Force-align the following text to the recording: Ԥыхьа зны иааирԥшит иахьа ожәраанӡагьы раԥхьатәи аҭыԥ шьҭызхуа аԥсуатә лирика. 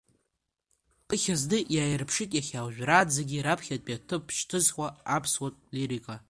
Ԥыхьа 1.07 1.35
зны 1.41 1.59
иааирԥшит 1.75 2.31
иахьа 2.33 2.67
ожәраанӡагьы 2.67 3.39
раԥхьатәи 3.45 3.95
аҭыԥ 3.97 4.23
шьҭызхуа 4.37 4.87
аԥсуатә 5.15 5.61
лирика. 5.75 6.15